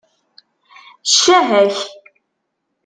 [1.11, 1.77] Ccah-ak!